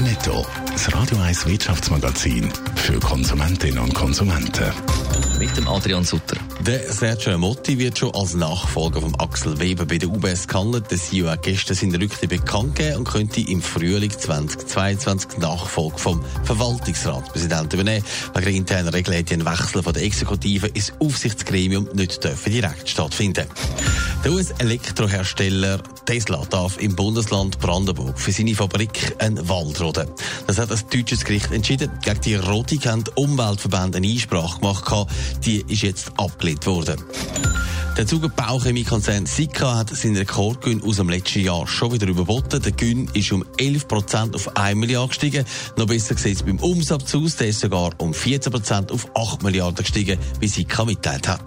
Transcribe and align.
Netto, 0.00 0.44
das 0.72 0.92
Radio 0.92 1.18
1 1.18 1.46
Wirtschaftsmagazin 1.46 2.50
für 2.74 2.98
Konsumentinnen 2.98 3.78
und 3.78 3.94
Konsumenten. 3.94 4.72
Mit 5.38 5.56
dem 5.56 5.68
Adrian 5.68 6.04
Sutter. 6.04 6.36
Der 6.60 6.92
Sergio 6.92 7.38
Motti 7.38 7.78
wird 7.78 7.98
schon 7.98 8.14
als 8.14 8.34
Nachfolger 8.34 9.00
von 9.00 9.14
Axel 9.16 9.58
Weber 9.60 9.86
bei 9.86 9.98
der 9.98 10.08
UBS 10.08 10.48
gehandelt. 10.48 10.90
Der 10.90 10.98
CEO 10.98 11.28
hat 11.28 11.42
gestern 11.42 11.76
seine 11.76 12.00
Rücktritt 12.00 12.30
bekannt 12.30 12.74
gegeben 12.74 12.98
und 12.98 13.08
könnte 13.08 13.40
im 13.40 13.62
Frühling 13.62 14.10
2022 14.10 15.30
die 15.36 15.40
Nachfolge 15.40 15.98
vom 15.98 16.24
Verwaltungsratspräsidenten 16.44 17.80
übernehmen. 17.80 18.04
Wegen 18.34 18.44
der 18.44 18.54
internen 18.54 18.88
Regeln 18.88 19.16
hätte 19.16 19.34
ein 19.34 19.46
Wechsel 19.46 19.82
von 19.82 19.92
der 19.92 20.02
Exekutive 20.02 20.66
ins 20.68 20.92
Aufsichtsgremium 20.98 21.88
nicht 21.94 22.22
dürfen 22.22 22.52
direkt 22.52 22.88
stattfinden. 22.88 23.46
Der 24.24 24.32
US-Elektrohersteller 24.32 25.82
Tesla 26.06 26.42
darf 26.48 26.78
im 26.78 26.96
Bundesland 26.96 27.60
Brandenburg 27.60 28.18
für 28.18 28.32
seine 28.32 28.54
Fabrik 28.54 29.14
einen 29.18 29.46
Wald 29.50 29.78
roden. 29.82 30.08
Das 30.46 30.56
hat 30.56 30.72
ein 30.72 30.80
deutsches 30.90 31.26
Gericht 31.26 31.52
entschieden. 31.52 31.90
Gegen 32.02 32.20
die 32.22 32.36
Rodung 32.36 32.80
haben 32.86 33.04
die 33.04 33.10
Umweltverbände 33.16 33.98
eine 33.98 34.06
Einsprache 34.06 34.60
gemacht. 34.60 35.08
Die 35.44 35.62
ist 35.68 35.82
jetzt 35.82 36.10
abgelehnt 36.16 36.64
worden. 36.64 37.04
Der 37.98 38.06
Zugerbauchemiekonzern 38.06 39.26
Sika 39.26 39.76
hat 39.76 39.94
seinen 39.94 40.16
Rekordgewinn 40.16 40.82
aus 40.82 40.96
dem 40.96 41.10
letzten 41.10 41.40
Jahr 41.40 41.66
schon 41.66 41.92
wieder 41.92 42.06
überboten. 42.06 42.62
Der 42.62 42.72
Gewinn 42.72 43.10
ist 43.12 43.30
um 43.30 43.44
11% 43.58 44.34
auf 44.34 44.56
1 44.56 44.78
Milliarde 44.78 45.08
gestiegen. 45.08 45.44
Noch 45.76 45.86
besser 45.86 46.16
sieht 46.16 46.36
es 46.36 46.42
beim 46.42 46.58
Umsatz 46.60 47.14
aus. 47.14 47.36
Der 47.36 47.48
ist 47.48 47.60
sogar 47.60 47.90
um 47.98 48.12
14% 48.12 48.90
auf 48.90 49.06
8 49.14 49.42
Milliarden 49.42 49.84
gestiegen, 49.84 50.18
wie 50.40 50.48
Sika 50.48 50.86
mitteilt 50.86 51.28
hat. 51.28 51.42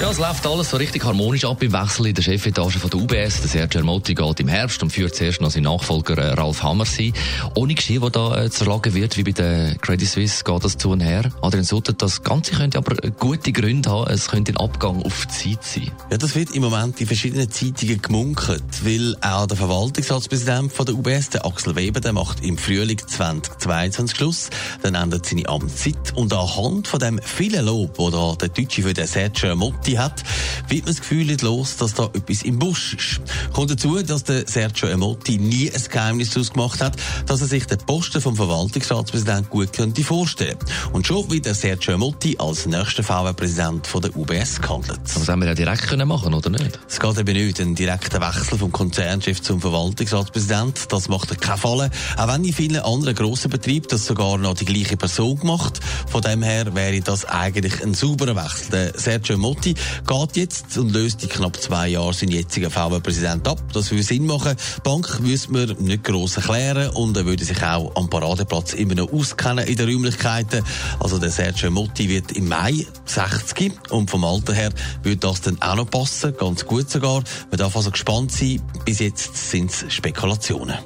Ja, 0.00 0.10
es 0.10 0.18
läuft 0.18 0.46
alles 0.46 0.70
so 0.70 0.76
richtig 0.76 1.04
harmonisch 1.04 1.44
ab 1.44 1.60
im 1.60 1.72
Wechsel 1.72 2.06
in 2.06 2.14
der 2.14 2.22
Chefetage 2.22 2.78
von 2.78 2.88
der 2.88 3.00
UBS. 3.00 3.40
Der 3.40 3.48
Sergio 3.48 3.80
Ermotti 3.80 4.14
geht 4.14 4.38
im 4.38 4.46
Herbst 4.46 4.80
und 4.80 4.92
führt 4.92 5.16
zuerst 5.16 5.40
noch 5.40 5.50
seinen 5.50 5.64
Nachfolger 5.64 6.16
äh, 6.18 6.34
Ralf 6.34 6.62
Hammer 6.62 6.84
sein. 6.84 7.12
Ohne 7.56 7.74
Geschirr, 7.74 8.02
der 8.02 8.10
da 8.10 8.44
äh, 8.44 8.48
zerschlagen 8.48 8.94
wird, 8.94 9.16
wie 9.16 9.24
bei 9.24 9.32
der 9.32 9.74
Credit 9.74 10.08
Suisse, 10.08 10.44
geht 10.44 10.62
das 10.62 10.78
zu 10.78 10.90
und 10.90 11.00
her. 11.00 11.32
Adrian 11.42 11.64
Sutter, 11.64 11.94
das 11.94 12.22
Ganze 12.22 12.54
könnte 12.54 12.78
aber 12.78 12.94
gute 13.18 13.50
Gründe 13.50 13.90
haben. 13.90 14.08
Es 14.08 14.28
könnte 14.28 14.52
ein 14.52 14.58
Abgang 14.58 15.02
auf 15.02 15.26
die 15.26 15.56
Zeit 15.56 15.64
sein. 15.64 15.90
Ja, 16.12 16.16
das 16.16 16.36
wird 16.36 16.52
im 16.52 16.62
Moment 16.62 17.00
in 17.00 17.08
verschiedenen 17.08 17.50
Zeitungen 17.50 18.00
gemunkelt, 18.00 18.62
weil 18.84 19.16
auch 19.20 19.46
der 19.46 19.56
Verwaltungsratspräsident 19.56 20.72
von 20.72 20.86
der 20.86 20.94
UBS, 20.94 21.30
der 21.30 21.44
Axel 21.44 21.74
Weber, 21.74 21.98
der 21.98 22.12
macht 22.12 22.44
im 22.44 22.56
Frühling 22.56 22.98
2022 23.04 24.16
Schluss. 24.16 24.50
Dann 24.80 24.94
endet 24.94 25.26
seine 25.26 25.48
Amtszeit. 25.48 26.12
Und 26.14 26.32
anhand 26.32 26.86
von 26.86 27.00
dem 27.00 27.20
vielen 27.20 27.66
Lob, 27.66 27.98
wo 27.98 28.10
da 28.10 28.36
der 28.40 28.50
Deutsche 28.50 28.82
für 28.82 28.94
den 28.94 29.08
Sergio 29.08 29.48
Ermotti 29.48 29.87
Seite 29.88 29.98
hat, 29.98 30.22
wird 30.68 30.84
man 30.84 30.94
das 30.94 31.00
Gefühl 31.00 31.24
nicht 31.26 31.42
los, 31.42 31.76
dass 31.76 31.94
da 31.94 32.04
etwas 32.04 32.42
im 32.42 32.58
Busch 32.58 32.94
ist. 32.94 33.20
Kommt 33.52 33.70
dazu, 33.70 34.00
dass 34.02 34.24
der 34.24 34.46
Sergio 34.46 34.88
Emotti 34.88 35.38
nie 35.38 35.70
ein 35.70 35.82
Geheimnis 35.90 36.30
daraus 36.30 36.52
gemacht 36.52 36.80
hat, 36.80 36.96
dass 37.26 37.40
er 37.40 37.46
sich 37.46 37.66
den 37.66 37.78
Posten 37.78 38.20
vom 38.20 38.36
Verwaltungsratspräsident 38.36 39.50
gut 39.50 39.72
könnte 39.72 40.04
vorstellen. 40.04 40.58
Und 40.92 41.06
schon 41.06 41.30
wird 41.30 41.46
der 41.46 41.54
Sergio 41.54 41.94
Emotti 41.94 42.36
als 42.38 42.66
nächster 42.66 43.02
VW-Präsident 43.02 43.86
von 43.86 44.02
der 44.02 44.16
UBS 44.16 44.60
gehandelt. 44.60 45.00
Das 45.04 45.28
haben 45.28 45.40
wir 45.40 45.48
ja 45.48 45.54
direkt 45.54 45.88
können 45.88 46.08
machen, 46.08 46.34
oder 46.34 46.50
nicht? 46.50 46.78
Es 46.88 47.00
geht 47.00 47.18
eben 47.18 47.32
nicht. 47.32 47.60
Ein 47.60 47.74
direkter 47.74 48.20
Wechsel 48.20 48.58
vom 48.58 48.70
Konzernchef 48.70 49.42
zum 49.42 49.60
Verwaltungsratspräsident, 49.60 50.92
das 50.92 51.08
macht 51.08 51.30
er 51.30 51.36
keinen 51.36 51.58
Fall. 51.58 51.90
Auch 52.16 52.28
wenn 52.28 52.44
in 52.44 52.52
vielen 52.52 52.80
anderen 52.82 53.14
grossen 53.14 53.50
Betrieben 53.50 53.86
das 53.88 54.06
sogar 54.06 54.38
noch 54.38 54.54
die 54.54 54.64
gleiche 54.64 54.96
Person 54.96 55.38
gemacht. 55.38 55.80
Von 56.08 56.20
dem 56.22 56.42
her 56.42 56.74
wäre 56.74 57.00
das 57.00 57.24
eigentlich 57.24 57.82
ein 57.82 57.94
sauberer 57.94 58.36
Wechsel. 58.36 58.70
Der 58.70 58.98
Sergio 58.98 59.38
Motti 59.38 59.74
geht 60.06 60.36
jetzt 60.36 60.78
und 60.78 60.92
löst 60.92 61.22
in 61.22 61.28
knapp 61.28 61.56
zwei 61.56 61.88
Jahren 61.88 62.12
seinen 62.12 62.32
jetzigen 62.32 62.70
VW-Präsident 62.70 63.46
ab. 63.46 63.62
Das 63.72 63.90
würde 63.90 64.02
Sinn 64.02 64.26
machen. 64.26 64.56
Die 64.76 64.80
Bank 64.82 65.20
müsste 65.20 65.52
man 65.52 65.76
nicht 65.78 66.04
gross 66.04 66.36
erklären 66.36 66.90
und 66.90 67.16
er 67.16 67.26
würde 67.26 67.44
sich 67.44 67.62
auch 67.62 67.94
am 67.96 68.08
Paradeplatz 68.08 68.72
immer 68.74 68.94
noch 68.94 69.12
auskennen 69.12 69.66
in 69.66 69.76
den 69.76 69.88
Räumlichkeiten. 69.88 70.64
Also 71.00 71.18
der 71.18 71.30
Sergio 71.30 71.70
Motti 71.70 72.08
wird 72.08 72.32
im 72.32 72.48
Mai 72.48 72.86
60 73.04 73.72
und 73.90 74.10
vom 74.10 74.24
Alter 74.24 74.54
her 74.54 74.70
würde 75.02 75.18
das 75.18 75.40
dann 75.40 75.60
auch 75.60 75.76
noch 75.76 75.90
passen, 75.90 76.34
ganz 76.38 76.64
gut 76.64 76.90
sogar. 76.90 77.22
Man 77.50 77.58
darf 77.58 77.76
also 77.76 77.90
gespannt 77.90 78.32
sein. 78.32 78.62
Bis 78.84 79.00
jetzt 79.00 79.50
sind 79.50 79.70
es 79.70 79.92
Spekulationen. 79.92 80.78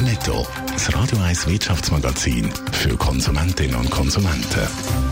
Netto, 0.00 0.44
das 0.72 0.92
Radio 0.94 1.18
1 1.18 1.46
Wirtschaftsmagazin 1.46 2.50
für 2.72 2.96
Konsumentinnen 2.96 3.76
und 3.76 3.90
Konsumenten. 3.90 5.11